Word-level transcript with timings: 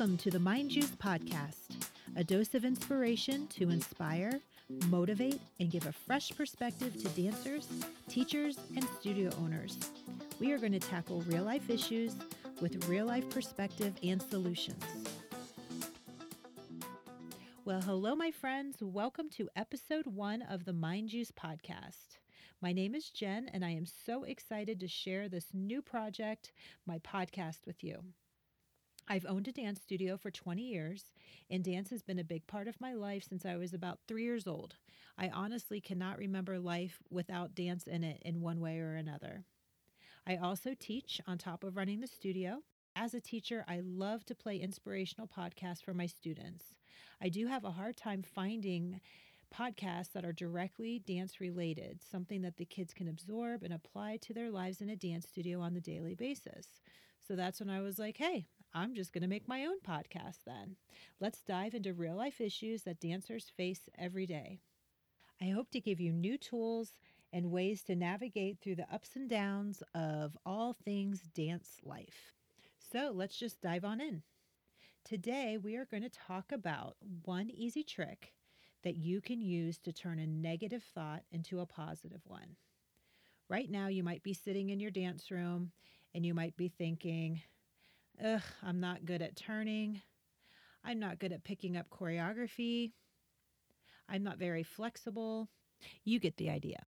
Welcome 0.00 0.16
to 0.16 0.30
the 0.30 0.38
Mind 0.38 0.70
Juice 0.70 0.92
Podcast, 0.92 1.76
a 2.16 2.24
dose 2.24 2.54
of 2.54 2.64
inspiration 2.64 3.46
to 3.48 3.68
inspire, 3.68 4.40
motivate, 4.86 5.42
and 5.58 5.70
give 5.70 5.86
a 5.86 5.92
fresh 5.92 6.30
perspective 6.34 6.94
to 7.02 7.08
dancers, 7.10 7.68
teachers, 8.08 8.58
and 8.76 8.88
studio 8.98 9.30
owners. 9.42 9.76
We 10.40 10.52
are 10.52 10.58
going 10.58 10.72
to 10.72 10.78
tackle 10.78 11.20
real 11.26 11.44
life 11.44 11.68
issues 11.68 12.14
with 12.62 12.88
real 12.88 13.04
life 13.04 13.28
perspective 13.28 13.92
and 14.02 14.22
solutions. 14.22 14.82
Well, 17.66 17.82
hello, 17.82 18.16
my 18.16 18.30
friends. 18.30 18.78
Welcome 18.80 19.28
to 19.36 19.50
episode 19.54 20.06
one 20.06 20.40
of 20.40 20.64
the 20.64 20.72
Mind 20.72 21.10
Juice 21.10 21.30
podcast. 21.30 22.16
My 22.62 22.72
name 22.72 22.94
is 22.94 23.10
Jen, 23.10 23.50
and 23.52 23.62
I 23.62 23.72
am 23.72 23.84
so 23.84 24.22
excited 24.22 24.80
to 24.80 24.88
share 24.88 25.28
this 25.28 25.48
new 25.52 25.82
project, 25.82 26.52
my 26.86 27.00
podcast, 27.00 27.66
with 27.66 27.84
you. 27.84 28.02
I've 29.10 29.26
owned 29.28 29.48
a 29.48 29.52
dance 29.52 29.82
studio 29.82 30.16
for 30.16 30.30
20 30.30 30.62
years, 30.62 31.06
and 31.50 31.64
dance 31.64 31.90
has 31.90 32.00
been 32.00 32.20
a 32.20 32.24
big 32.24 32.46
part 32.46 32.68
of 32.68 32.80
my 32.80 32.94
life 32.94 33.24
since 33.28 33.44
I 33.44 33.56
was 33.56 33.74
about 33.74 33.98
three 34.06 34.22
years 34.22 34.46
old. 34.46 34.76
I 35.18 35.30
honestly 35.30 35.80
cannot 35.80 36.16
remember 36.16 36.60
life 36.60 37.02
without 37.10 37.56
dance 37.56 37.88
in 37.88 38.04
it 38.04 38.22
in 38.24 38.40
one 38.40 38.60
way 38.60 38.78
or 38.78 38.94
another. 38.94 39.42
I 40.28 40.36
also 40.36 40.76
teach 40.78 41.20
on 41.26 41.38
top 41.38 41.64
of 41.64 41.76
running 41.76 41.98
the 41.98 42.06
studio. 42.06 42.62
As 42.94 43.12
a 43.12 43.20
teacher, 43.20 43.64
I 43.66 43.80
love 43.82 44.24
to 44.26 44.34
play 44.36 44.58
inspirational 44.58 45.26
podcasts 45.26 45.82
for 45.82 45.92
my 45.92 46.06
students. 46.06 46.66
I 47.20 47.30
do 47.30 47.48
have 47.48 47.64
a 47.64 47.72
hard 47.72 47.96
time 47.96 48.22
finding 48.22 49.00
podcasts 49.52 50.12
that 50.12 50.24
are 50.24 50.32
directly 50.32 51.00
dance 51.00 51.40
related, 51.40 51.98
something 52.08 52.42
that 52.42 52.58
the 52.58 52.64
kids 52.64 52.94
can 52.94 53.08
absorb 53.08 53.64
and 53.64 53.72
apply 53.72 54.18
to 54.18 54.32
their 54.32 54.52
lives 54.52 54.80
in 54.80 54.88
a 54.88 54.94
dance 54.94 55.26
studio 55.26 55.58
on 55.58 55.74
the 55.74 55.80
daily 55.80 56.14
basis. 56.14 56.80
So 57.30 57.36
that's 57.36 57.60
when 57.60 57.70
I 57.70 57.80
was 57.80 57.96
like, 57.96 58.16
hey, 58.16 58.48
I'm 58.74 58.92
just 58.92 59.12
going 59.12 59.22
to 59.22 59.28
make 59.28 59.46
my 59.46 59.64
own 59.64 59.78
podcast 59.86 60.38
then. 60.44 60.74
Let's 61.20 61.42
dive 61.42 61.74
into 61.74 61.94
real 61.94 62.16
life 62.16 62.40
issues 62.40 62.82
that 62.82 62.98
dancers 62.98 63.52
face 63.56 63.82
every 63.96 64.26
day. 64.26 64.58
I 65.40 65.50
hope 65.50 65.70
to 65.70 65.80
give 65.80 66.00
you 66.00 66.12
new 66.12 66.36
tools 66.36 66.92
and 67.32 67.52
ways 67.52 67.84
to 67.84 67.94
navigate 67.94 68.58
through 68.58 68.74
the 68.74 68.92
ups 68.92 69.10
and 69.14 69.30
downs 69.30 69.80
of 69.94 70.36
all 70.44 70.72
things 70.72 71.20
dance 71.32 71.76
life. 71.84 72.34
So 72.92 73.12
let's 73.14 73.38
just 73.38 73.60
dive 73.60 73.84
on 73.84 74.00
in. 74.00 74.24
Today, 75.04 75.56
we 75.56 75.76
are 75.76 75.86
going 75.88 76.02
to 76.02 76.10
talk 76.10 76.50
about 76.50 76.96
one 77.24 77.48
easy 77.48 77.84
trick 77.84 78.32
that 78.82 78.96
you 78.96 79.20
can 79.20 79.40
use 79.40 79.78
to 79.78 79.92
turn 79.92 80.18
a 80.18 80.26
negative 80.26 80.82
thought 80.96 81.22
into 81.30 81.60
a 81.60 81.66
positive 81.66 82.22
one. 82.26 82.56
Right 83.48 83.70
now, 83.70 83.86
you 83.86 84.02
might 84.02 84.24
be 84.24 84.34
sitting 84.34 84.70
in 84.70 84.80
your 84.80 84.90
dance 84.90 85.30
room 85.30 85.70
and 86.14 86.24
you 86.24 86.34
might 86.34 86.56
be 86.56 86.68
thinking, 86.68 87.40
ugh, 88.24 88.42
I'm 88.62 88.80
not 88.80 89.04
good 89.04 89.22
at 89.22 89.36
turning. 89.36 90.02
I'm 90.84 90.98
not 90.98 91.18
good 91.18 91.32
at 91.32 91.44
picking 91.44 91.76
up 91.76 91.90
choreography. 91.90 92.92
I'm 94.08 94.22
not 94.22 94.38
very 94.38 94.62
flexible. 94.62 95.48
You 96.04 96.18
get 96.18 96.36
the 96.36 96.50
idea. 96.50 96.84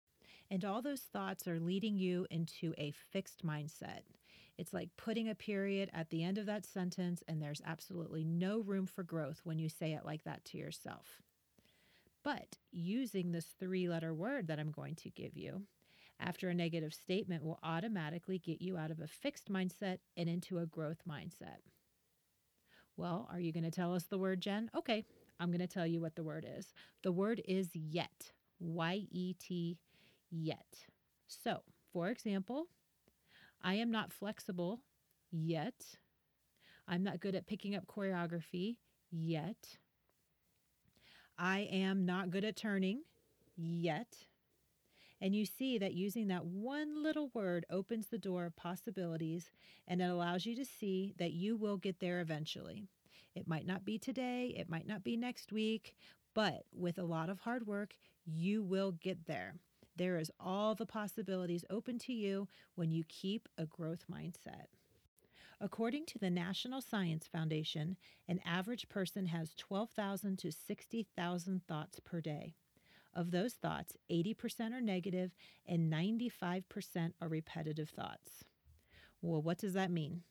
And 0.51 0.65
all 0.65 0.83
those 0.83 1.03
thoughts 1.03 1.47
are 1.47 1.61
leading 1.61 1.97
you 1.97 2.27
into 2.31 2.75
a 2.77 2.93
fixed 3.13 3.45
mindset. 3.45 4.03
It's 4.59 4.73
like 4.73 4.91
putting 4.97 5.29
a 5.29 5.35
period 5.35 5.91
at 5.93 6.11
the 6.11 6.25
end 6.25 6.37
of 6.37 6.47
that 6.47 6.67
sentence, 6.67 7.23
and 7.29 7.41
there's 7.41 7.63
absolutely 7.65 8.25
no 8.25 8.61
room 8.61 8.87
for 8.87 9.03
growth 9.03 9.41
when 9.45 9.59
you 9.59 9.69
say 9.69 9.93
it 9.93 10.05
like 10.05 10.25
that 10.25 10.45
to 10.47 10.59
yourself. 10.59 11.23
But 12.23 12.57
using 12.71 13.33
this 13.33 13.47
three 13.59 13.89
letter 13.89 14.13
word 14.13 14.49
that 14.49 14.59
I'm 14.59 14.71
going 14.71 14.97
to 14.97 15.11
give 15.11 15.37
you 15.37 15.63
after 16.21 16.49
a 16.49 16.55
negative 16.55 16.95
statement 16.95 17.43
will 17.43 17.59
automatically 17.63 18.39
get 18.39 18.61
you 18.61 18.77
out 18.77 18.91
of 18.91 19.01
a 19.01 19.07
fixed 19.07 19.51
mindset 19.51 19.99
and 20.17 20.29
into 20.29 20.59
a 20.59 20.67
growth 20.67 21.03
mindset. 21.09 21.61
Well, 22.97 23.29
are 23.33 23.41
you 23.41 23.53
going 23.53 23.65
to 23.65 23.71
tell 23.71 23.95
us 23.95 24.05
the 24.05 24.19
word, 24.19 24.41
Jen? 24.41 24.71
Okay, 24.77 25.07
I'm 25.39 25.51
going 25.51 25.61
to 25.61 25.67
tell 25.67 25.87
you 25.87 26.01
what 26.01 26.17
the 26.17 26.23
word 26.23 26.47
is. 26.59 26.75
The 27.03 27.13
word 27.13 27.41
is 27.47 27.71
yet. 27.75 28.33
Y 28.59 29.07
E 29.11 29.35
T, 29.39 29.79
yet. 30.31 30.87
So, 31.27 31.63
for 31.93 32.09
example, 32.09 32.67
I 33.63 33.75
am 33.75 33.91
not 33.91 34.13
flexible 34.13 34.81
yet. 35.31 35.97
I'm 36.87 37.03
not 37.03 37.21
good 37.21 37.35
at 37.35 37.47
picking 37.47 37.75
up 37.75 37.87
choreography 37.87 38.77
yet. 39.11 39.79
I 41.39 41.61
am 41.73 42.05
not 42.05 42.31
good 42.31 42.45
at 42.45 42.57
turning 42.57 43.03
yet. 43.57 44.15
And 45.21 45.35
you 45.35 45.45
see 45.45 45.77
that 45.79 45.93
using 45.93 46.29
that 46.29 46.47
one 46.47 47.03
little 47.03 47.31
word 47.35 47.67
opens 47.71 48.07
the 48.07 48.19
door 48.19 48.47
of 48.47 48.57
possibilities 48.57 49.51
and 49.87 50.01
it 50.01 50.07
allows 50.07 50.47
you 50.47 50.57
to 50.57 50.65
see 50.65 51.15
that 51.19 51.33
you 51.33 51.57
will 51.57 51.77
get 51.77 52.01
there 52.01 52.21
eventually. 52.21 52.89
It 53.35 53.47
might 53.47 53.67
not 53.67 53.85
be 53.85 53.99
today, 53.99 54.55
it 54.57 54.69
might 54.69 54.87
not 54.87 55.05
be 55.05 55.17
next 55.17 55.53
week, 55.53 55.95
but 56.35 56.65
with 56.73 56.99
a 56.99 57.05
lot 57.05 57.29
of 57.29 57.41
hard 57.41 57.67
work, 57.67 57.95
you 58.25 58.63
will 58.63 58.93
get 58.93 59.27
there. 59.27 59.57
There 59.97 60.19
is 60.19 60.31
all 60.41 60.75
the 60.75 60.87
possibilities 60.87 61.65
open 61.69 61.99
to 62.01 62.13
you 62.13 62.49
when 62.75 62.91
you 62.91 63.05
keep 63.09 63.49
a 63.59 63.67
growth 63.67 64.05
mindset. 64.11 64.67
According 65.61 66.07
to 66.07 66.19
the 66.19 66.31
National 66.31 66.81
Science 66.81 67.27
Foundation, 67.27 67.99
an 68.27 68.41
average 68.47 68.89
person 68.89 69.27
has 69.27 69.55
12,000 69.59 70.39
to 70.39 70.51
60,000 70.51 71.67
thoughts 71.67 72.01
per 72.01 72.23
day. 72.23 72.55
Of 73.15 73.31
those 73.31 73.55
thoughts, 73.55 73.97
80% 74.11 74.73
are 74.73 74.81
negative 74.81 75.33
and 75.67 75.93
95% 75.93 77.13
are 77.21 77.29
repetitive 77.29 77.91
thoughts. 77.91 78.45
Well, 79.21 79.43
what 79.43 79.59
does 79.59 79.75
that 79.75 79.91
mean? 79.91 80.23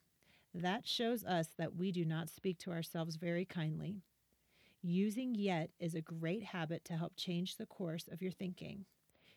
That 0.53 0.87
shows 0.87 1.23
us 1.23 1.49
that 1.57 1.75
we 1.75 1.91
do 1.91 2.05
not 2.05 2.29
speak 2.29 2.57
to 2.59 2.71
ourselves 2.71 3.17
very 3.17 3.45
kindly. 3.45 4.01
Using 4.81 5.35
yet 5.35 5.71
is 5.79 5.93
a 5.93 6.01
great 6.01 6.43
habit 6.43 6.85
to 6.85 6.93
help 6.93 7.13
change 7.17 7.57
the 7.57 7.65
course 7.65 8.07
of 8.09 8.21
your 8.21 8.31
thinking. 8.31 8.85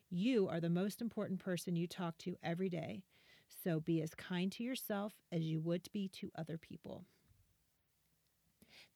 You 0.09 0.49
are 0.49 0.61
the 0.61 0.71
most 0.71 1.01
important 1.01 1.41
person 1.41 1.75
you 1.75 1.87
talk 1.87 2.17
to 2.19 2.37
every 2.43 2.69
day, 2.69 3.03
so 3.65 3.81
be 3.81 4.03
as 4.03 4.15
kind 4.15 4.53
to 4.53 4.63
yourself 4.63 5.15
as 5.33 5.43
you 5.43 5.61
would 5.61 5.89
be 5.93 6.09
to 6.09 6.31
other 6.37 6.59
people. 6.59 7.07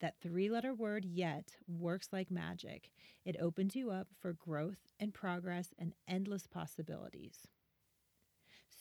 That 0.00 0.20
three 0.20 0.50
letter 0.50 0.74
word 0.74 1.04
yet 1.04 1.56
works 1.66 2.08
like 2.12 2.30
magic. 2.30 2.90
It 3.24 3.36
opens 3.40 3.74
you 3.74 3.90
up 3.90 4.08
for 4.20 4.34
growth 4.34 4.92
and 5.00 5.14
progress 5.14 5.74
and 5.78 5.94
endless 6.06 6.46
possibilities. 6.46 7.48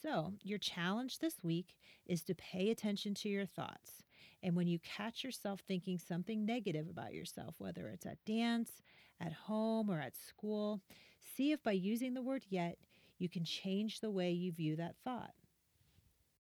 So, 0.02 0.34
your 0.44 0.60
challenge 0.60 1.20
this 1.20 1.42
week 1.42 1.78
is 2.06 2.22
to 2.24 2.36
pay 2.36 2.70
attention 2.70 3.14
to 3.16 3.30
your 3.30 3.46
thoughts. 3.46 4.04
And 4.44 4.56
when 4.56 4.68
you 4.68 4.78
catch 4.80 5.24
yourself 5.24 5.62
thinking 5.62 5.98
something 5.98 6.46
negative 6.46 6.90
about 6.90 7.14
yourself, 7.14 7.56
whether 7.58 7.88
it's 7.88 8.06
at 8.06 8.24
dance, 8.26 8.82
at 9.20 9.34
home, 9.34 9.90
or 9.90 10.02
at 10.02 10.16
school, 10.16 10.82
see 11.36 11.52
if 11.52 11.64
by 11.64 11.72
using 11.72 12.14
the 12.14 12.22
word 12.22 12.44
yet, 12.50 12.78
you 13.18 13.30
can 13.30 13.46
change 13.46 14.00
the 14.02 14.12
way 14.12 14.32
you 14.32 14.52
view 14.52 14.76
that 14.76 14.98
thought. 15.04 15.34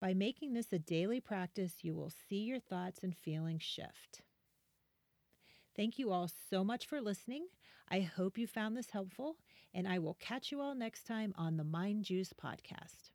By 0.00 0.14
making 0.14 0.52
this 0.52 0.72
a 0.72 0.78
daily 0.78 1.20
practice, 1.20 1.76
you 1.82 1.94
will 1.94 2.10
see 2.10 2.40
your 2.40 2.60
thoughts 2.60 3.02
and 3.02 3.16
feelings 3.16 3.62
shift. 3.62 4.22
Thank 5.78 5.98
you 5.98 6.10
all 6.12 6.28
so 6.50 6.62
much 6.62 6.86
for 6.86 7.00
listening. 7.00 7.46
I 7.88 8.00
hope 8.00 8.36
you 8.36 8.46
found 8.46 8.76
this 8.76 8.90
helpful, 8.90 9.38
and 9.72 9.88
I 9.88 9.98
will 9.98 10.14
catch 10.20 10.52
you 10.52 10.60
all 10.60 10.74
next 10.74 11.04
time 11.04 11.32
on 11.38 11.56
the 11.56 11.64
Mind 11.64 12.04
Juice 12.04 12.34
podcast. 12.34 13.12